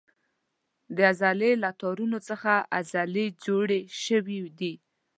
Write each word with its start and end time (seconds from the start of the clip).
د 0.95 0.97
عضلې 1.11 1.51
له 1.63 1.69
تارونو 1.81 2.17
څخه 2.29 2.51
عضلې 2.77 3.25
جوړې 3.45 3.81
شوې 4.05 4.39
دي. 4.59 4.73